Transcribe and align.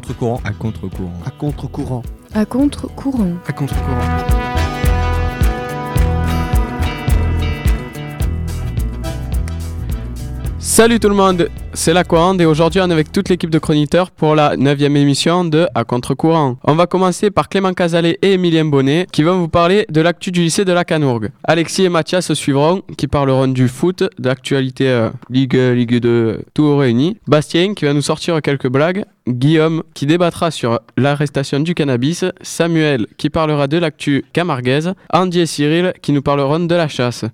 contre-courant. 0.00 0.40
À 0.44 0.52
contre-courant. 0.52 1.12
À 1.26 1.30
contre-courant. 1.30 2.02
À 2.34 2.44
contre-courant. 2.44 3.32
À 3.48 3.52
contre-courant. 3.52 4.37
Salut 10.78 11.00
tout 11.00 11.08
le 11.08 11.16
monde, 11.16 11.48
c'est 11.72 11.92
la 11.92 12.04
Coande 12.04 12.40
et 12.40 12.46
aujourd'hui 12.46 12.80
on 12.80 12.88
est 12.88 12.92
avec 12.92 13.10
toute 13.10 13.28
l'équipe 13.30 13.50
de 13.50 13.58
chroniqueurs 13.58 14.12
pour 14.12 14.36
la 14.36 14.56
9 14.56 14.80
émission 14.82 15.44
de 15.44 15.66
À 15.74 15.82
contre-courant. 15.82 16.56
On 16.62 16.76
va 16.76 16.86
commencer 16.86 17.32
par 17.32 17.48
Clément 17.48 17.74
Casalet 17.74 18.16
et 18.22 18.34
Emilien 18.34 18.64
Bonnet 18.64 19.08
qui 19.10 19.24
vont 19.24 19.40
vous 19.40 19.48
parler 19.48 19.86
de 19.88 20.00
l'actu 20.00 20.30
du 20.30 20.40
lycée 20.40 20.64
de 20.64 20.70
la 20.70 20.84
Canourgue. 20.84 21.30
Alexis 21.42 21.82
et 21.82 21.88
Mathias 21.88 22.32
suivront 22.32 22.82
qui 22.96 23.08
parleront 23.08 23.48
du 23.48 23.66
foot, 23.66 24.04
d'actualité 24.20 24.88
euh, 24.88 25.10
Ligue, 25.30 25.56
Ligue 25.56 25.98
2, 25.98 26.42
tout 26.54 26.76
réuni. 26.76 27.16
Bastien 27.26 27.74
qui 27.74 27.84
va 27.84 27.92
nous 27.92 28.00
sortir 28.00 28.40
quelques 28.40 28.68
blagues. 28.68 29.04
Guillaume 29.26 29.82
qui 29.94 30.06
débattra 30.06 30.52
sur 30.52 30.78
l'arrestation 30.96 31.58
du 31.58 31.74
cannabis. 31.74 32.24
Samuel 32.40 33.08
qui 33.16 33.30
parlera 33.30 33.66
de 33.66 33.78
l'actu 33.78 34.24
camarguaise. 34.32 34.94
Andy 35.12 35.40
et 35.40 35.46
Cyril 35.46 35.92
qui 36.02 36.12
nous 36.12 36.22
parleront 36.22 36.60
de 36.60 36.74
la 36.76 36.86
chasse. 36.86 37.24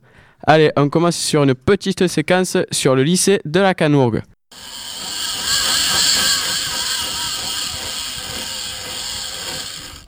Allez, 0.46 0.70
on 0.76 0.88
commence 0.88 1.16
sur 1.16 1.42
une 1.42 1.54
petite 1.54 2.06
séquence 2.06 2.56
sur 2.70 2.94
le 2.94 3.02
lycée 3.02 3.40
de 3.44 3.60
la 3.60 3.74
Canourgue. 3.74 4.22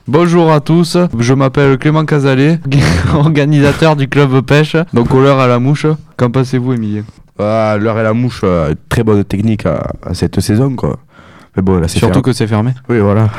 Bonjour 0.07 0.51
à 0.53 0.61
tous, 0.61 0.97
je 1.19 1.33
m'appelle 1.33 1.77
Clément 1.77 2.05
Casalet, 2.05 2.59
organisateur 3.13 3.95
du 3.97 4.07
club 4.07 4.39
pêche, 4.41 4.77
donc 4.93 5.13
au 5.13 5.21
l'heure 5.21 5.39
à 5.39 5.47
la 5.47 5.59
mouche. 5.59 5.85
Qu'en 6.15 6.31
pensez-vous, 6.31 6.73
Emilien 6.73 7.03
Ah, 7.37 7.75
l'heure 7.79 7.99
et 7.99 8.03
la 8.03 8.13
mouche, 8.13 8.41
euh, 8.45 8.73
très 8.87 9.03
bonne 9.03 9.23
technique 9.25 9.65
à, 9.65 9.91
à 10.01 10.13
cette 10.13 10.39
saison, 10.39 10.73
quoi. 10.75 10.97
Mais 11.55 11.61
bon, 11.61 11.77
là, 11.79 11.87
c'est 11.89 11.99
Surtout 11.99 12.13
fermé. 12.13 12.23
que 12.23 12.33
c'est 12.33 12.47
fermé. 12.47 12.71
Oui, 12.87 12.99
voilà. 12.99 13.29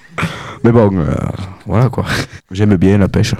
Mais 0.64 0.72
bon, 0.72 0.90
euh, 0.96 1.04
voilà, 1.66 1.90
quoi. 1.90 2.06
J'aime 2.50 2.76
bien 2.76 2.96
la 2.96 3.08
pêche. 3.08 3.34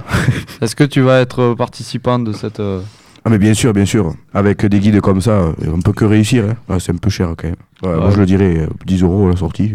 Est-ce 0.61 0.75
que 0.75 0.83
tu 0.83 1.01
vas 1.01 1.19
être 1.21 1.55
participant 1.55 2.19
de 2.19 2.31
cette... 2.31 2.59
euh, 2.59 2.81
Ah, 3.27 3.29
mais 3.29 3.39
bien 3.39 3.53
sûr, 3.53 3.73
bien 3.73 3.83
sûr. 3.83 4.13
Avec 4.33 4.65
des 4.65 4.79
guides 4.79 5.01
comme 5.01 5.19
ça, 5.19 5.31
euh, 5.31 5.53
on 5.67 5.81
peut 5.81 5.91
que 5.91 6.05
réussir. 6.05 6.45
Hein. 6.45 6.55
Ah, 6.69 6.79
c'est 6.79 6.93
un 6.93 6.95
peu 6.95 7.09
cher, 7.09 7.27
quand 7.37 7.49
même. 7.49 7.57
Ouais, 7.83 7.99
Moi, 7.99 8.11
je 8.11 8.19
le 8.21 8.25
dirais, 8.25 8.59
euh, 8.59 8.67
10 8.85 9.03
euros 9.03 9.27
la 9.27 9.35
sortie. 9.35 9.73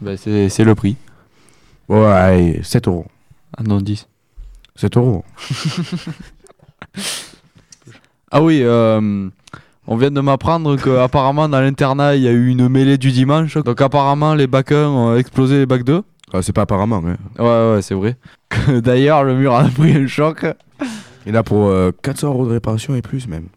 ben, 0.00 0.16
c'est 0.16 0.48
c'est 0.48 0.64
le 0.64 0.74
prix. 0.74 0.96
Ouais, 1.88 2.04
allez, 2.04 2.60
7 2.64 2.88
euros. 2.88 3.06
Ah 3.56 3.62
non, 3.62 3.80
10. 3.80 4.08
7 4.74 4.96
euros. 4.96 5.24
Ah 8.30 8.42
oui, 8.42 8.60
euh, 8.62 9.30
on 9.86 9.96
vient 9.96 10.10
de 10.10 10.20
m'apprendre 10.20 10.76
qu'apparemment 10.76 11.48
dans 11.48 11.60
l'internat, 11.60 12.14
il 12.16 12.24
y 12.24 12.28
a 12.28 12.32
eu 12.32 12.48
une 12.48 12.68
mêlée 12.68 12.98
du 12.98 13.10
dimanche. 13.10 13.54
Donc 13.56 13.80
apparemment, 13.80 14.34
les 14.34 14.46
bacs 14.46 14.72
1 14.72 14.86
ont 14.88 15.16
explosé 15.16 15.60
les 15.60 15.66
bacs 15.66 15.84
2. 15.84 16.02
Ah, 16.34 16.42
c'est 16.42 16.52
pas 16.52 16.62
apparemment. 16.62 17.02
Hein. 17.06 17.16
Ouais, 17.38 17.74
ouais, 17.76 17.80
c'est 17.80 17.94
vrai. 17.94 18.16
D'ailleurs, 18.82 19.22
le 19.24 19.34
mur 19.36 19.54
a 19.54 19.64
pris 19.68 19.92
un 19.96 20.06
choc. 20.08 20.44
Il 21.28 21.36
a 21.36 21.42
pour 21.42 21.66
euh, 21.66 21.92
400 22.02 22.28
euros 22.28 22.46
de 22.46 22.52
réparation 22.52 22.94
et 22.94 23.02
plus, 23.02 23.28
même. 23.28 23.48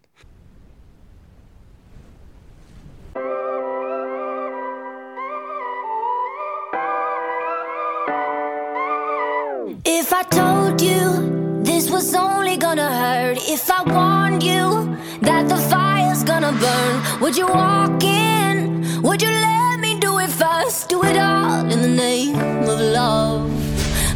If 9.86 10.12
I 10.12 10.22
told 10.28 10.82
you 10.82 11.62
this 11.64 11.90
was 11.90 12.14
only 12.14 12.58
gonna 12.58 12.90
hurt, 12.90 13.38
if 13.48 13.70
I 13.70 13.82
warned 13.90 14.42
you 14.42 14.94
that 15.22 15.48
the 15.48 15.56
fire's 15.56 16.22
gonna 16.24 16.52
burn, 16.52 17.22
would 17.22 17.38
you 17.38 17.46
walk 17.46 18.04
in? 18.04 19.00
Would 19.02 19.22
you 19.22 19.30
let 19.30 19.80
me 19.80 19.98
do 19.98 20.18
it 20.18 20.28
first? 20.28 20.90
Do 20.90 21.02
it 21.04 21.16
all 21.16 21.64
in 21.72 21.80
the 21.80 21.88
name 21.88 22.36
of 22.68 22.78
love. 22.78 23.61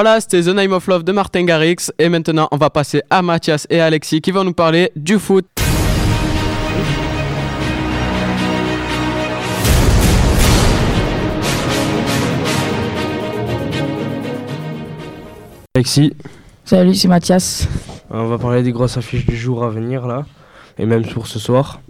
Voilà, 0.00 0.20
c'était 0.20 0.42
The 0.42 0.54
Name 0.54 0.70
of 0.70 0.86
Love 0.86 1.02
de 1.02 1.10
Martin 1.10 1.42
Garrix. 1.42 1.90
Et 1.98 2.08
maintenant, 2.08 2.46
on 2.52 2.56
va 2.56 2.70
passer 2.70 3.02
à 3.10 3.20
Mathias 3.20 3.66
et 3.68 3.80
Alexis 3.80 4.20
qui 4.20 4.30
vont 4.30 4.44
nous 4.44 4.52
parler 4.52 4.92
du 4.94 5.18
foot. 5.18 5.44
Alexis, 15.74 16.12
Salut, 16.64 16.94
c'est 16.94 17.08
Mathias. 17.08 17.66
on 18.08 18.26
va 18.26 18.38
parler 18.38 18.62
des 18.62 18.70
grosses 18.70 18.96
affiches 18.96 19.26
du 19.26 19.36
jour 19.36 19.64
à 19.64 19.70
venir 19.70 20.06
là, 20.06 20.26
et 20.78 20.86
même 20.86 21.04
pour 21.06 21.26
ce 21.26 21.40
soir. 21.40 21.80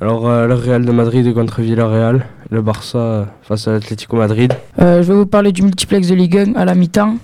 Alors 0.00 0.28
euh, 0.28 0.48
le 0.48 0.54
Real 0.54 0.84
de 0.84 0.90
Madrid 0.90 1.32
contre 1.32 1.60
Villarreal, 1.60 2.26
le 2.50 2.62
Barça 2.62 2.98
euh, 2.98 3.24
face 3.42 3.68
à 3.68 3.72
l'Atlético 3.72 4.16
Madrid. 4.16 4.52
Euh, 4.80 5.02
je 5.02 5.12
vais 5.12 5.18
vous 5.18 5.26
parler 5.26 5.52
du 5.52 5.62
multiplex 5.62 6.08
de 6.08 6.14
Ligue 6.14 6.38
1 6.38 6.54
à 6.54 6.64
la 6.64 6.74
mi-temps. 6.74 7.16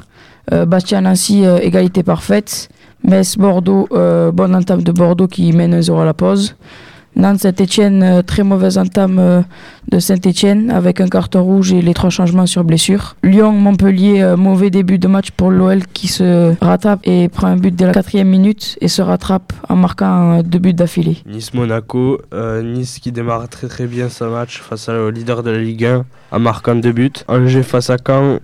Euh, 0.52 0.66
Bastia-Nancy, 0.66 1.44
euh, 1.44 1.58
égalité 1.58 2.02
parfaite. 2.02 2.68
Metz-Bordeaux, 3.04 3.88
euh, 3.92 4.30
bonne 4.30 4.54
entame 4.54 4.82
de 4.82 4.92
Bordeaux 4.92 5.26
qui 5.26 5.52
mène 5.52 5.74
1-0 5.74 6.00
à 6.00 6.04
la 6.04 6.14
pause. 6.14 6.56
Nantes-Saint-Etienne, 7.16 8.22
très 8.24 8.44
mauvaise 8.44 8.78
entame 8.78 9.44
de 9.90 9.98
Saint-Etienne 9.98 10.70
avec 10.70 11.00
un 11.00 11.08
carton 11.08 11.42
rouge 11.42 11.72
et 11.72 11.82
les 11.82 11.94
trois 11.94 12.10
changements 12.10 12.46
sur 12.46 12.64
blessure. 12.64 13.16
Lyon-Montpellier, 13.22 14.22
euh, 14.22 14.36
mauvais 14.36 14.70
début 14.70 14.98
de 14.98 15.08
match 15.08 15.30
pour 15.32 15.50
l'OL 15.50 15.80
qui 15.92 16.08
se 16.08 16.54
rattrape 16.64 17.00
et 17.04 17.28
prend 17.28 17.48
un 17.48 17.56
but 17.56 17.74
dès 17.74 17.86
la 17.86 17.92
quatrième 17.92 18.28
minute 18.28 18.78
et 18.80 18.88
se 18.88 19.02
rattrape 19.02 19.52
en 19.68 19.76
marquant 19.76 20.38
euh, 20.38 20.42
deux 20.42 20.58
buts 20.58 20.74
d'affilée. 20.74 21.18
Nice-Monaco, 21.26 22.20
euh, 22.32 22.62
Nice 22.62 22.98
qui 23.00 23.12
démarre 23.12 23.48
très 23.48 23.66
très 23.66 23.86
bien 23.86 24.08
ce 24.08 24.24
match 24.24 24.60
face 24.60 24.88
au 24.88 25.10
leader 25.10 25.42
de 25.42 25.50
la 25.50 25.58
Ligue 25.58 25.84
1 25.84 26.04
en 26.32 26.38
marquant 26.38 26.76
deux 26.76 26.92
buts. 26.92 27.10
Angers 27.26 27.64
face 27.64 27.90
à 27.90 27.96
Caen, 28.04 28.38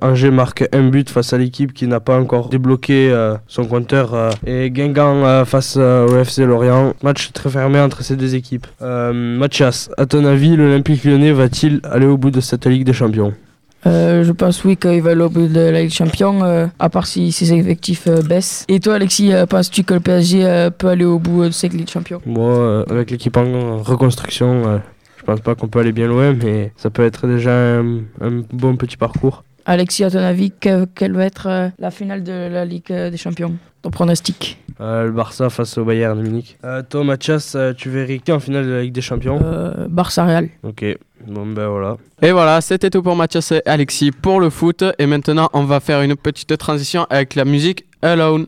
Angers 0.00 0.32
marque 0.32 0.68
un 0.72 0.88
but 0.88 1.08
face 1.10 1.32
à 1.32 1.38
l'équipe 1.38 1.72
qui 1.72 1.86
n'a 1.86 2.00
pas 2.00 2.18
encore 2.18 2.48
débloqué 2.48 3.14
son 3.46 3.66
compteur. 3.66 4.30
et 4.44 4.70
Guingamp 4.70 5.44
face 5.44 5.76
au 5.76 6.16
FC 6.16 6.44
Lorient. 6.44 6.94
Match 7.04 7.30
très 7.32 7.50
fermé 7.50 7.78
entre 7.78 8.02
ces 8.02 8.16
deux 8.16 8.34
équipes. 8.34 8.66
Mathias, 8.80 9.90
à 9.96 10.06
ton 10.06 10.24
avis, 10.24 10.56
l'Olympique 10.80 11.04
lyonnais 11.04 11.32
va-t-il 11.32 11.80
aller 11.84 12.06
au 12.06 12.16
bout 12.16 12.30
de 12.30 12.40
cette 12.40 12.64
Ligue 12.64 12.84
des 12.84 12.94
Champions? 12.94 13.34
Euh, 13.86 14.24
je 14.24 14.32
pense 14.32 14.64
oui 14.64 14.78
qu'il 14.78 15.02
va 15.02 15.10
aller 15.10 15.20
au 15.20 15.28
bout 15.28 15.46
de 15.46 15.60
la 15.60 15.80
Ligue 15.80 15.90
des 15.90 15.94
Champions, 15.94 16.42
euh, 16.42 16.66
à 16.78 16.88
part 16.88 17.06
si 17.06 17.32
ses 17.32 17.52
effectifs 17.52 18.06
euh, 18.06 18.22
baissent. 18.22 18.64
Et 18.68 18.80
toi, 18.80 18.94
Alexis, 18.94 19.30
euh, 19.32 19.44
penses-tu 19.44 19.84
que 19.84 19.92
le 19.92 20.00
PSG 20.00 20.68
peut 20.78 20.88
aller 20.88 21.04
au 21.04 21.18
bout 21.18 21.44
de 21.44 21.50
cette 21.50 21.74
Ligue 21.74 21.84
des 21.84 21.92
Champions? 21.92 22.22
Moi, 22.24 22.84
avec 22.88 23.10
l'équipe 23.10 23.36
en 23.36 23.82
reconstruction, 23.82 24.80
je 25.18 25.22
pense 25.24 25.40
pas 25.40 25.54
qu'on 25.54 25.68
peut 25.68 25.80
aller 25.80 25.92
bien 25.92 26.06
loin, 26.06 26.32
mais 26.32 26.72
ça 26.76 26.88
peut 26.88 27.04
être 27.04 27.26
déjà 27.26 27.52
un, 27.52 27.98
un 28.22 28.42
bon 28.52 28.76
petit 28.76 28.96
parcours. 28.96 29.44
Alexis, 29.70 30.02
à 30.02 30.10
ton 30.10 30.18
avis, 30.18 30.50
que- 30.50 30.84
quelle 30.96 31.12
va 31.12 31.24
être 31.24 31.46
euh, 31.46 31.68
la 31.78 31.92
finale 31.92 32.24
de 32.24 32.48
la 32.50 32.64
Ligue 32.64 32.90
euh, 32.90 33.08
des 33.08 33.16
Champions 33.16 33.54
Ton 33.82 33.90
pronostic? 33.90 34.58
Euh, 34.80 35.04
le 35.04 35.12
Barça 35.12 35.48
face 35.48 35.78
au 35.78 35.84
Bayern 35.84 36.18
de 36.18 36.22
Munich. 36.24 36.58
Euh, 36.64 36.82
toi, 36.82 37.04
Mathias, 37.04 37.54
euh, 37.54 37.72
tu 37.72 37.88
verrais 37.88 38.18
qui 38.18 38.32
en 38.32 38.40
finale 38.40 38.66
de 38.66 38.70
la 38.72 38.82
Ligue 38.82 38.92
des 38.92 39.00
Champions? 39.00 39.38
Euh, 39.40 39.86
Barça-Real. 39.88 40.48
Ok, 40.64 40.84
bon 41.24 41.46
ben 41.46 41.68
voilà. 41.68 41.98
Et 42.20 42.32
voilà, 42.32 42.60
c'était 42.60 42.90
tout 42.90 43.00
pour 43.02 43.14
Mathias 43.14 43.52
et 43.52 43.62
Alexis 43.64 44.10
pour 44.10 44.40
le 44.40 44.50
foot. 44.50 44.82
Et 44.98 45.06
maintenant, 45.06 45.48
on 45.52 45.62
va 45.62 45.78
faire 45.78 46.02
une 46.02 46.16
petite 46.16 46.56
transition 46.58 47.06
avec 47.08 47.36
la 47.36 47.44
musique 47.44 47.84
Alone. 48.02 48.46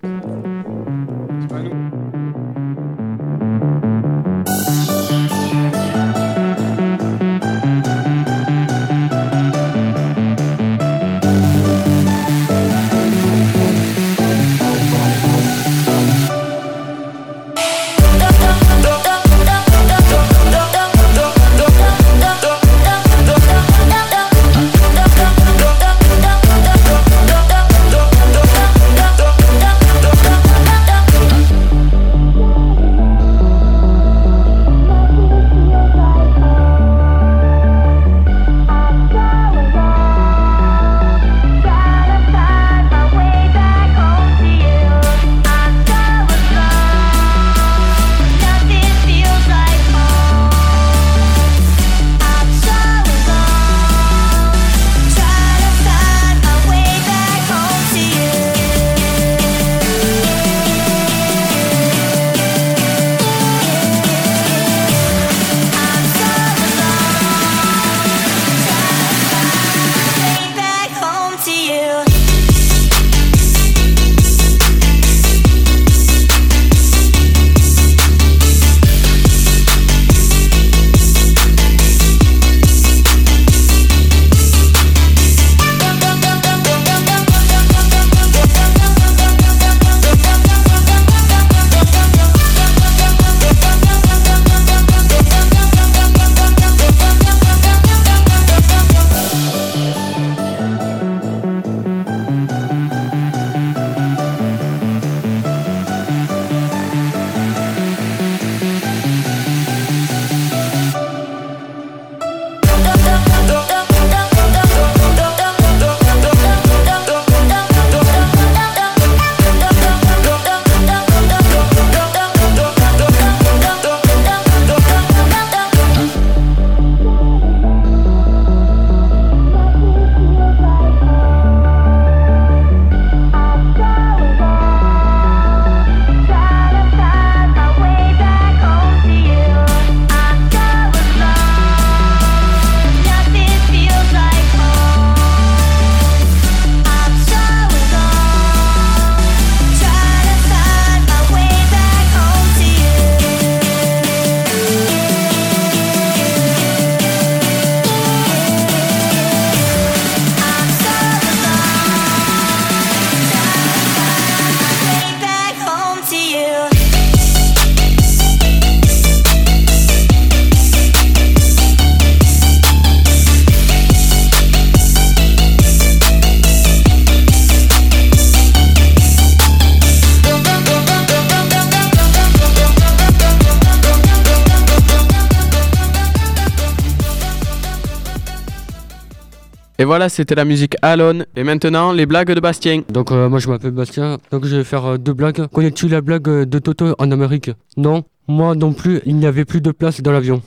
voilà, 189.93 190.09
c'était 190.09 190.35
la 190.35 190.47
musique 190.47 190.75
Alone. 190.81 191.27
Et 191.37 191.45
maintenant, 191.45 191.93
les 191.93 192.07
blagues 192.07 192.33
de 192.33 192.41
Bastien. 192.41 192.81
Donc, 192.89 193.13
euh, 193.13 193.29
moi, 193.29 193.39
je 193.41 193.49
m'appelle 193.51 193.73
Bastien. 193.73 194.17
Donc, 194.31 194.47
je 194.47 194.57
vais 194.57 194.65
faire 194.65 194.87
euh, 194.87 194.97
deux 194.97 195.13
blagues. 195.13 195.47
Connais-tu 195.49 195.87
la 195.87 196.01
blague 196.01 196.27
euh, 196.31 196.47
de 196.47 196.59
Toto 196.59 196.95
en 196.99 197.11
Amérique? 197.11 197.51
Non, 197.77 198.03
moi 198.27 198.55
non 198.55 198.73
plus, 198.73 199.03
il 199.05 199.17
n'y 199.17 199.27
avait 199.27 199.45
plus 199.45 199.61
de 199.61 199.71
place 199.71 200.01
dans 200.01 200.11
l'avion. 200.11 200.41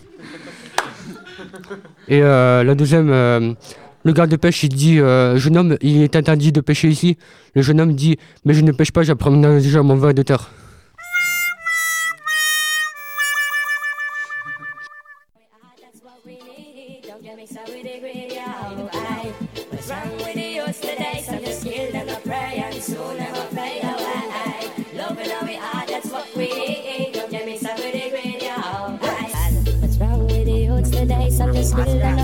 Et 2.07 2.21
la 2.21 2.73
deuxième, 2.73 3.09
le 3.09 4.13
garde 4.13 4.31
de 4.31 4.35
pêche, 4.35 4.63
il 4.63 4.69
dit 4.69 4.97
Jeune 4.97 5.57
homme, 5.57 5.77
il 5.81 6.01
est 6.01 6.15
interdit 6.15 6.51
de 6.51 6.61
pêcher 6.61 6.87
ici. 6.87 7.15
Le 7.53 7.61
jeune 7.61 7.79
homme 7.79 7.93
dit 7.93 8.17
Mais 8.45 8.55
je 8.55 8.61
ne 8.61 8.71
pêche 8.71 8.91
pas, 8.91 9.03
j'apprends 9.03 9.29
déjà 9.31 9.83
mon 9.83 9.95
vin 9.95 10.13
de 10.13 10.23
terre. 10.23 10.49
Maserati. 31.75 32.14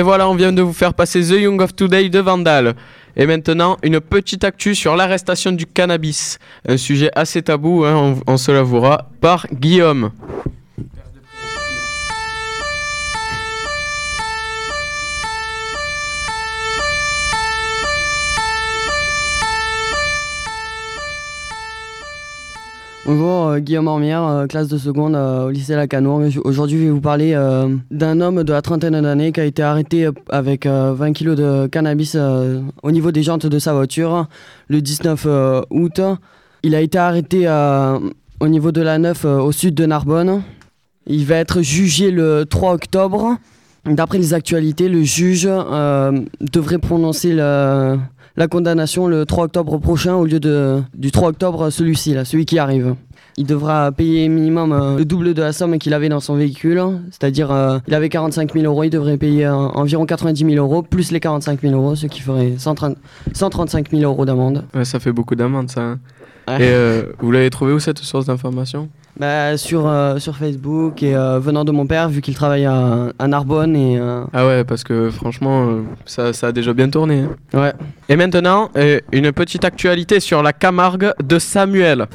Et 0.00 0.02
voilà, 0.02 0.30
on 0.30 0.34
vient 0.34 0.50
de 0.50 0.62
vous 0.62 0.72
faire 0.72 0.94
passer 0.94 1.20
The 1.20 1.42
Young 1.42 1.60
of 1.60 1.76
Today 1.76 2.08
de 2.08 2.20
Vandal. 2.20 2.74
Et 3.18 3.26
maintenant, 3.26 3.76
une 3.82 4.00
petite 4.00 4.44
actu 4.44 4.74
sur 4.74 4.96
l'arrestation 4.96 5.52
du 5.52 5.66
cannabis. 5.66 6.38
Un 6.66 6.78
sujet 6.78 7.10
assez 7.14 7.42
tabou, 7.42 7.84
hein, 7.84 8.14
on, 8.26 8.32
on 8.32 8.36
se 8.38 8.50
l'avouera, 8.50 9.10
par 9.20 9.46
Guillaume. 9.52 10.10
Bonjour, 23.06 23.48
euh, 23.48 23.58
Guillaume 23.60 23.86
Ormière, 23.88 24.24
euh, 24.26 24.46
classe 24.46 24.68
de 24.68 24.76
seconde 24.78 25.14
euh, 25.14 25.46
au 25.46 25.50
lycée 25.50 25.74
Lacanour. 25.74 26.20
Aujourd'hui, 26.44 26.78
je 26.78 26.84
vais 26.84 26.90
vous 26.90 27.00
parler 27.00 27.34
d'un 27.90 28.20
homme 28.20 28.44
de 28.44 28.52
la 28.52 28.62
trentaine 28.62 29.00
d'années 29.00 29.32
qui 29.32 29.40
a 29.40 29.44
été 29.44 29.62
arrêté 29.62 30.08
avec 30.28 30.66
euh, 30.66 30.92
20 30.94 31.12
kilos 31.12 31.36
de 31.36 31.66
cannabis 31.66 32.16
au 32.82 32.90
niveau 32.90 33.10
des 33.10 33.22
jantes 33.22 33.46
de 33.46 33.58
sa 33.58 33.72
voiture 33.72 34.26
le 34.68 34.80
19 34.82 35.22
euh, 35.26 35.62
août. 35.70 36.00
Il 36.62 36.74
a 36.74 36.80
été 36.80 36.98
arrêté 36.98 37.48
au 38.40 38.48
niveau 38.48 38.70
de 38.70 38.82
la 38.82 38.98
9 38.98 39.24
euh, 39.24 39.38
au 39.40 39.52
sud 39.52 39.74
de 39.74 39.86
Narbonne. 39.86 40.42
Il 41.06 41.24
va 41.24 41.36
être 41.36 41.62
jugé 41.62 42.10
le 42.10 42.44
3 42.44 42.74
octobre. 42.74 43.36
D'après 43.86 44.18
les 44.18 44.34
actualités, 44.34 44.90
le 44.90 45.02
juge 45.02 45.48
devrait 46.40 46.78
prononcer 46.78 47.32
le- 47.32 47.96
la 48.40 48.48
condamnation 48.48 49.06
le 49.06 49.26
3 49.26 49.44
octobre 49.44 49.76
prochain 49.76 50.14
au 50.14 50.24
lieu 50.24 50.40
de, 50.40 50.80
du 50.94 51.10
3 51.10 51.28
octobre 51.28 51.68
celui-ci, 51.68 52.14
là, 52.14 52.24
celui 52.24 52.46
qui 52.46 52.58
arrive. 52.58 52.94
Il 53.36 53.44
devra 53.46 53.92
payer 53.92 54.28
minimum 54.30 54.72
euh, 54.72 54.96
le 54.96 55.04
double 55.04 55.34
de 55.34 55.42
la 55.42 55.52
somme 55.52 55.78
qu'il 55.78 55.92
avait 55.92 56.08
dans 56.08 56.20
son 56.20 56.36
véhicule, 56.36 56.82
c'est-à-dire 57.10 57.52
euh, 57.52 57.78
il 57.86 57.94
avait 57.94 58.08
45 58.08 58.54
000 58.54 58.64
euros, 58.64 58.82
il 58.82 58.88
devrait 58.88 59.18
payer 59.18 59.44
euh, 59.44 59.52
environ 59.54 60.06
90 60.06 60.42
000 60.54 60.56
euros, 60.56 60.82
plus 60.82 61.10
les 61.12 61.20
45 61.20 61.60
000 61.60 61.74
euros, 61.74 61.94
ce 61.94 62.06
qui 62.06 62.20
ferait 62.22 62.54
130 62.56 62.96
135 63.34 63.90
000 63.90 64.02
euros 64.02 64.24
d'amende. 64.24 64.64
Ouais, 64.74 64.86
ça 64.86 65.00
fait 65.00 65.12
beaucoup 65.12 65.34
d'amendes, 65.34 65.70
ça. 65.70 65.82
hein. 65.82 65.98
Ouais. 66.48 66.64
Et 66.64 67.02
vous 67.20 67.30
l'avez 67.30 67.50
trouvé 67.50 67.74
où 67.74 67.78
cette 67.78 67.98
source 67.98 68.24
d'information? 68.24 68.88
Bah, 69.18 69.58
sur, 69.58 69.86
euh, 69.86 70.18
sur 70.18 70.36
Facebook 70.36 71.02
et 71.02 71.14
euh, 71.14 71.38
venant 71.40 71.64
de 71.66 71.72
mon 71.72 71.86
père, 71.86 72.08
vu 72.08 72.22
qu'il 72.22 72.34
travaille 72.34 72.64
à, 72.64 73.08
à 73.18 73.26
Narbonne 73.28 73.76
et... 73.76 73.98
euh, 73.98 74.24
Ah 74.32 74.46
ouais, 74.46 74.64
parce 74.64 74.82
que 74.82 75.10
franchement, 75.10 75.66
euh, 75.68 75.82
ça, 76.06 76.32
ça 76.32 76.46
a 76.46 76.52
déjà 76.52 76.72
bien 76.72 76.88
tourné. 76.88 77.24
hein. 77.52 77.58
ouais. 77.60 77.72
Et 78.08 78.16
maintenant, 78.16 78.70
une 79.12 79.32
petite 79.32 79.64
actualité 79.64 80.20
sur 80.20 80.42
la 80.42 80.52
Camargue 80.54 81.12
de 81.22 81.38
Samuel. 81.38 82.06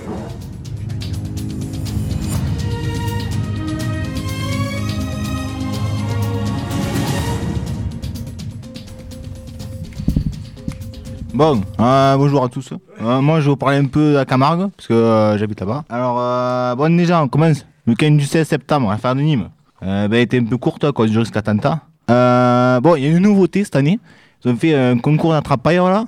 Bon, 11.35 11.61
euh, 11.81 12.15
bonjour 12.15 12.45
à 12.45 12.47
tous. 12.47 12.71
Euh, 12.71 13.19
moi, 13.19 13.41
je 13.41 13.45
vais 13.45 13.49
vous 13.49 13.57
parler 13.57 13.75
un 13.75 13.87
peu 13.87 14.11
de 14.11 14.15
la 14.15 14.23
Camargue, 14.23 14.69
parce 14.73 14.87
que 14.87 14.93
euh, 14.93 15.37
j'habite 15.37 15.59
là-bas. 15.59 15.83
Alors, 15.89 16.77
bon, 16.77 16.95
déjà, 16.95 17.21
on 17.21 17.27
commence. 17.27 17.65
Le 17.85 17.91
week-end 17.91 18.11
du 18.11 18.23
16 18.23 18.47
septembre, 18.47 18.89
l'affaire 18.89 19.15
de 19.15 19.19
Nîmes. 19.19 19.49
Euh, 19.83 20.07
ben, 20.07 20.15
elle 20.15 20.21
était 20.21 20.39
un 20.39 20.45
peu 20.45 20.55
courte 20.55 20.85
à 20.85 20.93
cause 20.93 21.11
du 21.11 21.19
risque 21.19 21.35
attentat. 21.35 21.81
Bon, 22.07 22.95
il 22.95 23.03
y 23.03 23.05
a 23.05 23.09
une 23.09 23.17
nouveauté 23.17 23.65
cette 23.65 23.75
année. 23.75 23.99
Ils 24.45 24.51
ont 24.51 24.55
fait 24.55 24.73
un 24.75 24.97
concours 24.97 25.31
d'attrapailleurs 25.33 25.89
là. 25.89 26.05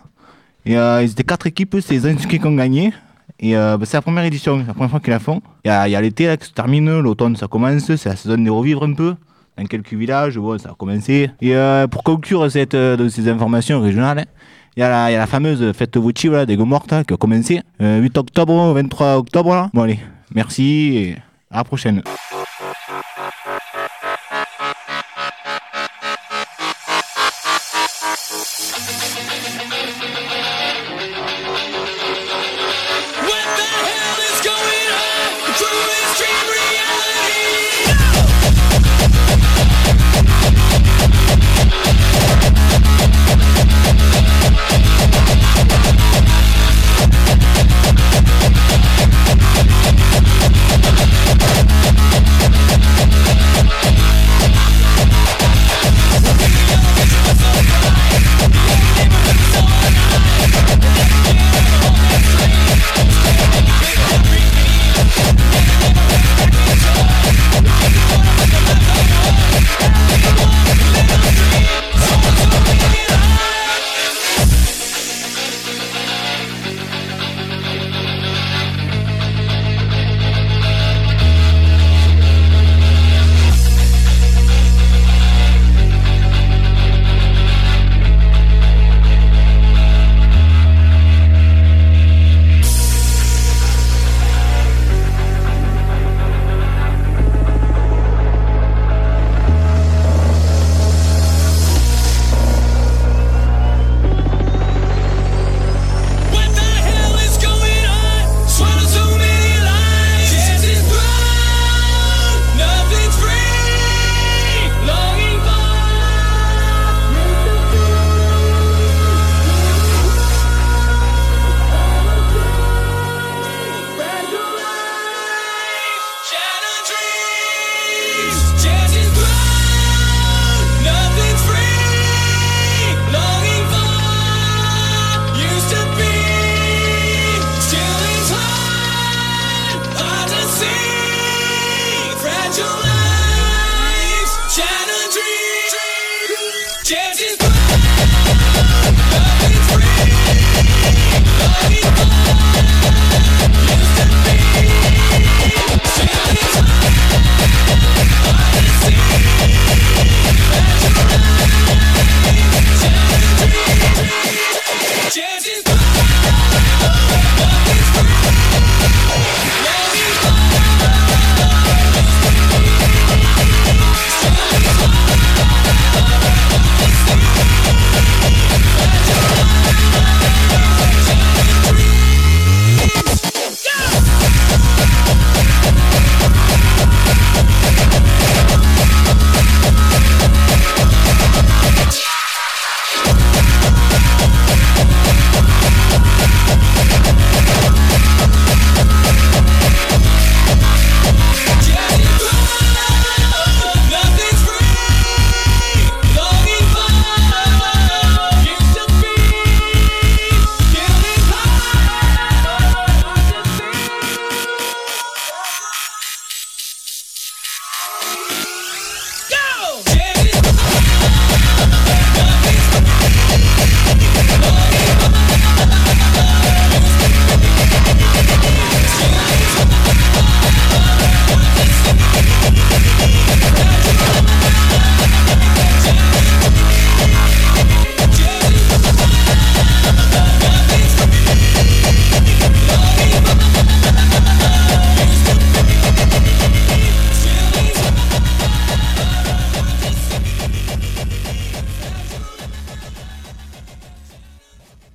Et 0.66 0.76
ils 0.76 1.12
étaient 1.12 1.26
quatre 1.26 1.46
équipes, 1.46 1.76
c'est 1.82 1.96
les 1.96 2.06
inscrits 2.06 2.40
qui 2.40 2.48
ont 2.48 2.56
gagné. 2.56 2.94
Et 3.42 3.52
ben, 3.52 3.82
c'est 3.84 3.98
la 3.98 4.02
première 4.02 4.24
édition, 4.24 4.62
c'est 4.62 4.68
la 4.68 4.74
première 4.74 4.92
fois 4.92 5.02
qu'ils 5.02 5.12
la 5.12 5.20
font. 5.20 5.42
Il 5.66 5.68
y 5.68 5.72
a, 5.72 6.02
l'été 6.02 6.28
là, 6.28 6.38
qui 6.38 6.48
se 6.48 6.54
termine, 6.54 7.02
l'automne 7.02 7.36
ça 7.36 7.50
commence, 7.50 7.84
c'est 7.84 8.06
la 8.06 8.16
saison 8.16 8.38
des 8.38 8.50
revivre 8.50 8.86
un 8.86 8.94
peu. 8.94 9.16
Dans 9.58 9.66
quelques 9.66 9.94
villages, 9.94 10.38
bon, 10.38 10.58
ça 10.58 10.70
a 10.70 10.74
commencé. 10.74 11.32
Et 11.42 11.54
pour 11.92 12.04
conclure 12.04 12.50
cette, 12.50 12.78
de 12.78 13.10
ces 13.10 13.28
informations 13.28 13.82
régionales, 13.82 14.26
il 14.78 14.82
y, 14.82 14.84
a 14.84 15.10
la, 15.10 15.26
fameuse 15.26 15.74
fête 15.74 15.98
votive 15.98 16.34
là, 16.34 16.46
des 16.46 16.56
Gomortes 16.56 16.94
qui 17.08 17.14
a 17.14 17.18
commencé. 17.18 17.64
euh, 17.82 18.00
8 18.00 18.16
octobre 18.20 18.54
au 18.54 18.74
23 18.76 19.16
octobre 19.16 19.56
là. 19.56 19.72
Bon 19.74 19.82
allez, 19.82 20.00
merci 20.36 20.96
et 20.96 21.16
à 21.50 21.58
la 21.58 21.64
prochaine. 21.64 22.04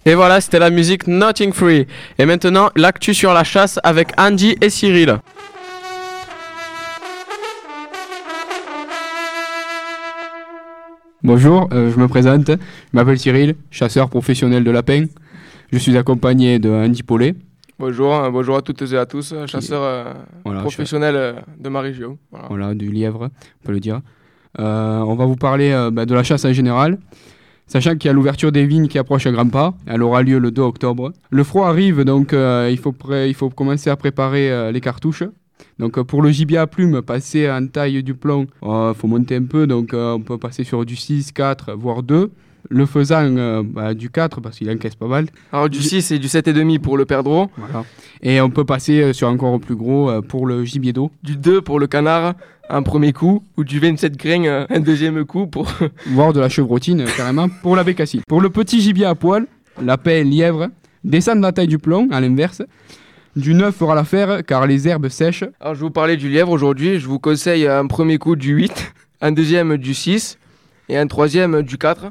Et 0.04 0.14
voilà, 0.14 0.40
c'était 0.40 0.58
la 0.58 0.70
musique 0.70 1.06
Nothing 1.06 1.52
Free. 1.52 1.86
Et 2.18 2.26
maintenant, 2.26 2.70
l'actu 2.74 3.14
sur 3.14 3.32
la 3.32 3.44
chasse 3.44 3.78
avec 3.84 4.08
Andy 4.18 4.56
et 4.60 4.68
Cyril. 4.68 5.18
Bonjour, 11.22 11.68
euh, 11.72 11.92
je 11.92 12.00
me 12.00 12.08
présente. 12.08 12.48
Je 12.48 12.56
m'appelle 12.92 13.18
Cyril, 13.18 13.54
chasseur 13.70 14.08
professionnel 14.08 14.64
de 14.64 14.70
lapins. 14.72 15.06
Je 15.72 15.78
suis 15.78 15.96
accompagné 15.96 16.58
de 16.58 16.68
Andy 16.68 17.04
Paulet. 17.04 17.36
Bonjour, 17.78 18.12
euh, 18.12 18.30
bonjour 18.30 18.56
à 18.56 18.62
toutes 18.62 18.82
et 18.82 18.98
à 18.98 19.06
tous, 19.06 19.32
euh, 19.32 19.46
euh, 19.72 20.14
Voilà, 20.44 20.60
professionnels 20.62 21.14
euh, 21.16 21.32
de 21.60 21.68
ma 21.68 21.80
région. 21.80 22.18
Voilà. 22.32 22.46
Voilà, 22.48 22.74
du 22.74 22.90
lièvre, 22.90 23.28
on 23.30 23.66
peut 23.66 23.72
le 23.72 23.80
dire. 23.80 24.00
Euh, 24.58 24.98
on 24.98 25.14
va 25.14 25.26
vous 25.26 25.36
parler 25.36 25.70
euh, 25.70 25.90
bah, 25.92 26.06
de 26.06 26.14
la 26.14 26.24
chasse 26.24 26.44
en 26.44 26.52
général. 26.52 26.98
Sachant 27.72 27.96
qu'il 27.96 28.08
y 28.08 28.10
a 28.10 28.12
l'ouverture 28.12 28.52
des 28.52 28.66
vignes 28.66 28.86
qui 28.86 28.98
approche 28.98 29.26
à 29.26 29.32
grands 29.32 29.48
pas, 29.48 29.72
elle 29.86 30.02
aura 30.02 30.22
lieu 30.22 30.38
le 30.38 30.50
2 30.50 30.60
octobre. 30.60 31.10
Le 31.30 31.42
froid 31.42 31.68
arrive, 31.68 32.04
donc 32.04 32.34
euh, 32.34 32.68
il, 32.70 32.76
faut 32.78 32.92
pré- 32.92 33.28
il 33.30 33.34
faut 33.34 33.48
commencer 33.48 33.88
à 33.88 33.96
préparer 33.96 34.50
euh, 34.52 34.70
les 34.72 34.82
cartouches. 34.82 35.24
Donc 35.78 35.96
euh, 35.96 36.04
pour 36.04 36.20
le 36.20 36.30
gibier 36.30 36.58
à 36.58 36.66
plumes, 36.66 37.00
passer 37.00 37.50
en 37.50 37.66
taille 37.66 38.02
du 38.02 38.12
plomb, 38.14 38.46
il 38.62 38.92
faut 38.94 39.06
monter 39.08 39.36
un 39.36 39.44
peu, 39.44 39.66
donc 39.66 39.94
on 39.94 40.20
peut 40.20 40.36
passer 40.36 40.64
sur 40.64 40.84
du 40.84 40.96
6, 40.96 41.32
4, 41.32 41.72
voire 41.72 42.02
2. 42.02 42.30
Le 42.68 42.86
faisan, 42.86 43.36
euh, 43.38 43.62
bah, 43.64 43.92
du 43.94 44.08
4, 44.10 44.40
parce 44.42 44.58
qu'il 44.58 44.70
encaisse 44.70 44.94
pas 44.94 45.08
mal. 45.08 45.26
Alors 45.50 45.68
du 45.70 45.80
6 45.82 46.12
et 46.12 46.18
du 46.18 46.26
7,5 46.28 46.78
pour 46.78 46.96
le 46.98 47.06
perdreau, 47.06 47.48
Voilà. 47.56 47.84
Et 48.22 48.40
on 48.42 48.50
peut 48.50 48.64
passer 48.64 49.12
sur 49.14 49.28
encore 49.28 49.58
plus 49.60 49.74
gros 49.76 50.20
pour 50.28 50.46
le 50.46 50.64
gibier 50.64 50.92
d'eau. 50.92 51.10
du 51.24 51.36
2 51.36 51.60
pour 51.62 51.80
le 51.80 51.86
canard, 51.88 52.34
un 52.72 52.82
premier 52.82 53.12
coup, 53.12 53.44
ou 53.58 53.64
du 53.64 53.78
27 53.78 54.16
grains, 54.16 54.66
un 54.68 54.80
deuxième 54.80 55.24
coup 55.26 55.46
pour... 55.46 55.70
voire 56.06 56.32
de 56.32 56.40
la 56.40 56.48
chevrotine 56.48 57.02
euh, 57.02 57.08
carrément, 57.16 57.48
pour 57.48 57.76
la 57.76 57.84
bécassine. 57.84 58.22
Pour 58.26 58.40
le 58.40 58.48
petit 58.48 58.80
gibier 58.80 59.04
à 59.04 59.14
poil, 59.14 59.46
lapin, 59.80 60.24
lièvre, 60.24 60.68
descendre 61.04 61.42
la 61.42 61.52
taille 61.52 61.66
du 61.66 61.78
plomb, 61.78 62.08
à 62.10 62.20
l'inverse. 62.20 62.62
Du 63.36 63.54
9 63.54 63.74
fera 63.74 63.94
l'affaire 63.94 64.44
car 64.44 64.66
les 64.66 64.88
herbes 64.88 65.08
sèches. 65.08 65.44
Alors 65.60 65.74
je 65.74 65.80
vous 65.80 65.90
parler 65.90 66.16
du 66.16 66.30
lièvre 66.30 66.50
aujourd'hui, 66.50 66.98
je 66.98 67.06
vous 67.06 67.18
conseille 67.18 67.66
un 67.66 67.86
premier 67.86 68.18
coup 68.18 68.36
du 68.36 68.54
8, 68.54 68.92
un 69.20 69.32
deuxième 69.32 69.76
du 69.76 69.92
6 69.92 70.38
et 70.88 70.96
un 70.96 71.06
troisième 71.06 71.62
du 71.62 71.76
4. 71.76 72.10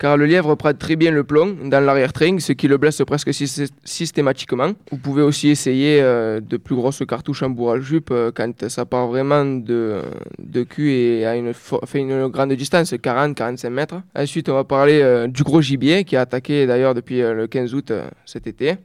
Car 0.00 0.16
le 0.16 0.24
lièvre 0.24 0.54
prend 0.56 0.72
très 0.72 0.96
bien 0.96 1.10
le 1.10 1.24
plomb 1.24 1.54
dans 1.66 1.78
l'arrière-train, 1.84 2.38
ce 2.38 2.52
qui 2.54 2.68
le 2.68 2.78
blesse 2.78 3.02
presque 3.06 3.34
sy- 3.34 3.68
systématiquement. 3.84 4.70
Vous 4.90 4.96
pouvez 4.96 5.20
aussi 5.20 5.50
essayer 5.50 6.00
euh, 6.00 6.40
de 6.40 6.56
plus 6.56 6.74
grosses 6.74 7.02
cartouches 7.06 7.42
en 7.42 7.50
bourre 7.50 7.72
à 7.72 7.80
jupe 7.80 8.10
euh, 8.10 8.32
quand 8.34 8.68
ça 8.70 8.86
part 8.86 9.08
vraiment 9.08 9.44
de, 9.44 10.00
de 10.38 10.62
cul 10.62 10.90
et 10.92 11.26
à 11.26 11.36
une, 11.36 11.52
fait 11.52 11.98
une 12.00 12.28
grande 12.28 12.54
distance, 12.54 12.94
40-45 12.94 13.68
mètres. 13.68 14.00
Ensuite, 14.16 14.48
on 14.48 14.54
va 14.54 14.64
parler 14.64 15.00
euh, 15.02 15.26
du 15.26 15.42
gros 15.42 15.60
gibier 15.60 16.04
qui 16.04 16.16
a 16.16 16.22
attaqué 16.22 16.66
d'ailleurs 16.66 16.94
depuis 16.94 17.20
le 17.20 17.46
15 17.46 17.74
août 17.74 17.92
cet 18.24 18.46
été. 18.46 18.76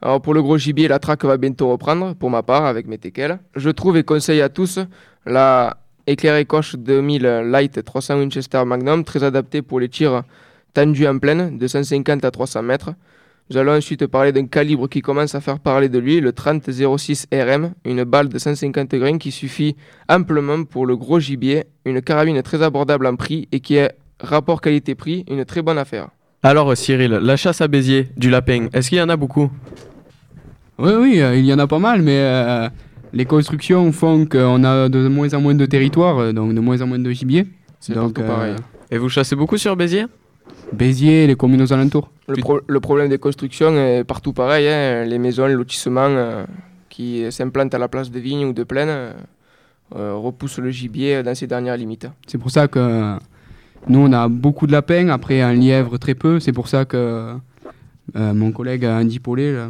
Alors 0.00 0.20
pour 0.22 0.32
le 0.32 0.42
gros 0.42 0.58
gibier, 0.58 0.86
la 0.86 1.00
traque 1.00 1.24
va 1.24 1.38
bientôt 1.38 1.68
reprendre, 1.70 2.14
pour 2.14 2.30
ma 2.30 2.44
part, 2.44 2.66
avec 2.66 2.86
mes 2.86 2.98
teckels. 2.98 3.40
Je 3.56 3.70
trouve 3.70 3.96
et 3.96 4.04
conseille 4.04 4.42
à 4.42 4.48
tous 4.48 4.78
la 5.24 5.78
éclairée 6.06 6.44
coche 6.44 6.76
2000 6.76 7.22
Light 7.46 7.84
300 7.84 8.18
Winchester 8.18 8.64
Magnum, 8.64 9.04
très 9.04 9.24
adaptée 9.24 9.62
pour 9.62 9.80
les 9.80 9.88
tirs 9.88 10.22
tendus 10.74 11.06
en 11.06 11.18
plaine, 11.18 11.58
de 11.58 11.66
150 11.66 12.24
à 12.24 12.30
300 12.30 12.62
mètres. 12.62 12.90
Nous 13.48 13.56
allons 13.56 13.76
ensuite 13.76 14.06
parler 14.08 14.32
d'un 14.32 14.46
calibre 14.46 14.88
qui 14.88 15.02
commence 15.02 15.34
à 15.36 15.40
faire 15.40 15.60
parler 15.60 15.88
de 15.88 15.98
lui, 15.98 16.20
le 16.20 16.32
30-06 16.32 17.26
RM, 17.32 17.74
une 17.84 18.02
balle 18.02 18.28
de 18.28 18.38
150 18.38 18.94
grains 18.96 19.18
qui 19.18 19.30
suffit 19.30 19.76
amplement 20.08 20.64
pour 20.64 20.84
le 20.84 20.96
gros 20.96 21.20
gibier, 21.20 21.64
une 21.84 22.02
carabine 22.02 22.42
très 22.42 22.62
abordable 22.62 23.06
en 23.06 23.14
prix 23.14 23.48
et 23.52 23.60
qui 23.60 23.76
est, 23.76 23.92
rapport 24.20 24.60
qualité-prix, 24.60 25.24
une 25.30 25.44
très 25.44 25.62
bonne 25.62 25.78
affaire. 25.78 26.08
Alors 26.42 26.76
Cyril, 26.76 27.12
la 27.12 27.36
chasse 27.36 27.60
à 27.60 27.68
béziers, 27.68 28.08
du 28.16 28.30
lapin, 28.30 28.66
est-ce 28.72 28.88
qu'il 28.88 28.98
y 28.98 29.02
en 29.02 29.08
a 29.08 29.16
beaucoup? 29.16 29.50
Oui, 30.78 30.92
oui, 30.98 31.20
euh, 31.20 31.36
il 31.36 31.46
y 31.46 31.54
en 31.54 31.58
a 31.58 31.66
pas 31.66 31.78
mal, 31.78 32.02
mais 32.02 32.18
euh, 32.18 32.68
les 33.16 33.24
constructions 33.26 33.90
font 33.92 34.26
qu'on 34.26 34.62
a 34.64 34.88
de 34.88 35.08
moins 35.08 35.32
en 35.34 35.40
moins 35.40 35.54
de 35.54 35.66
territoire, 35.66 36.18
euh, 36.18 36.32
donc 36.32 36.54
de 36.54 36.60
moins 36.60 36.80
en 36.82 36.86
moins 36.86 36.98
de 36.98 37.10
gibier. 37.10 37.46
C'est 37.80 37.94
Donc, 37.94 38.14
partout 38.14 38.28
pareil. 38.32 38.54
Et 38.90 38.98
vous 38.98 39.08
chassez 39.08 39.34
beaucoup 39.36 39.58
sur 39.58 39.74
Béziers? 39.76 40.06
Béziers, 40.72 41.26
les 41.26 41.36
communes 41.36 41.62
aux 41.62 41.72
alentours. 41.72 42.10
Le, 42.28 42.36
pro- 42.36 42.60
le 42.66 42.80
problème 42.80 43.08
des 43.08 43.18
constructions 43.18 43.72
est 43.76 44.04
partout 44.04 44.32
pareil. 44.32 44.68
hein. 44.68 45.04
Les 45.04 45.18
maisons, 45.18 45.46
les 45.46 45.54
lotissements 45.54 46.08
euh, 46.08 46.44
qui 46.88 47.24
s'implantent 47.30 47.74
à 47.74 47.78
la 47.78 47.88
place 47.88 48.10
de 48.10 48.18
vignes 48.18 48.44
ou 48.46 48.52
de 48.52 48.64
plaines 48.64 48.88
euh, 48.88 49.12
euh, 49.96 50.14
repoussent 50.14 50.58
le 50.58 50.70
gibier 50.70 51.22
dans 51.22 51.34
ses 51.34 51.46
dernières 51.46 51.76
limites. 51.76 52.08
C'est 52.26 52.38
pour 52.38 52.50
ça 52.50 52.66
que 52.68 52.78
euh, 52.78 53.16
nous, 53.88 54.00
on 54.00 54.12
a 54.12 54.28
beaucoup 54.28 54.66
de 54.66 54.72
lapins, 54.72 55.08
après 55.08 55.40
un 55.40 55.52
lièvre 55.54 55.98
très 55.98 56.14
peu. 56.14 56.40
C'est 56.40 56.52
pour 56.52 56.66
ça 56.68 56.84
que 56.84 57.32
euh, 58.14 58.32
mon 58.34 58.52
collègue 58.52 58.84
Andy 58.84 59.18
Paulet 59.18 59.52
là, 59.52 59.68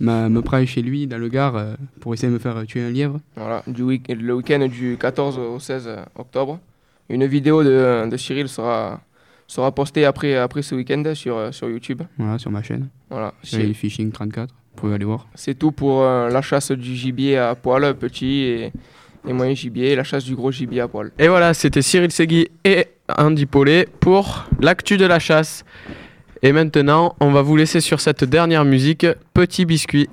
m'a- 0.00 0.28
me 0.28 0.40
prend 0.40 0.64
chez 0.64 0.80
lui 0.80 1.06
dans 1.06 1.18
le 1.18 1.28
Gard 1.28 1.56
euh, 1.56 1.74
pour 2.00 2.14
essayer 2.14 2.28
de 2.28 2.34
me 2.34 2.38
faire 2.38 2.64
tuer 2.66 2.82
un 2.82 2.90
lièvre. 2.90 3.20
Voilà, 3.36 3.62
du 3.66 3.82
week- 3.82 4.08
le 4.08 4.34
week-end 4.34 4.66
du 4.70 4.96
14 4.98 5.38
au 5.38 5.58
16 5.58 5.90
octobre. 6.16 6.58
Une 7.10 7.26
vidéo 7.26 7.62
de, 7.62 8.08
de 8.08 8.16
Cyril 8.16 8.48
sera, 8.48 9.00
sera 9.46 9.70
postée 9.74 10.06
après, 10.06 10.36
après 10.36 10.62
ce 10.62 10.74
week-end 10.74 11.02
sur, 11.14 11.36
euh, 11.36 11.52
sur 11.52 11.68
YouTube. 11.68 12.00
Voilà, 12.16 12.38
sur 12.38 12.50
ma 12.50 12.62
chaîne. 12.62 12.88
Voilà, 13.10 13.34
Cyril 13.42 13.68
c'est 13.68 13.74
Fishing 13.74 14.10
34. 14.10 14.48
Vous 14.50 14.80
pouvez 14.80 14.94
aller 14.94 15.04
voir. 15.04 15.28
c'est 15.34 15.54
tout 15.58 15.70
pour 15.70 16.02
euh, 16.02 16.30
la 16.30 16.40
chasse 16.42 16.72
du 16.72 16.94
gibier 16.96 17.36
à 17.36 17.54
poil, 17.54 17.94
petit 17.94 18.40
et, 18.40 18.72
et 19.28 19.32
moyen 19.32 19.54
gibier, 19.54 19.92
et 19.92 19.96
la 19.96 20.02
chasse 20.04 20.24
du 20.24 20.34
gros 20.34 20.50
gibier 20.50 20.80
à 20.80 20.88
poil. 20.88 21.12
Et 21.18 21.28
voilà, 21.28 21.52
c'était 21.54 21.82
Cyril 21.82 22.10
Segui 22.10 22.48
et 22.64 22.86
Andy 23.18 23.44
Paulet 23.46 23.86
pour 24.00 24.46
l'actu 24.60 24.96
de 24.96 25.04
la 25.04 25.18
chasse. 25.18 25.64
Et 26.46 26.52
maintenant, 26.52 27.16
on 27.20 27.30
va 27.30 27.40
vous 27.40 27.56
laisser 27.56 27.80
sur 27.80 28.00
cette 28.00 28.22
dernière 28.22 28.66
musique, 28.66 29.06
Petit 29.32 29.64
Biscuit. 29.64 30.10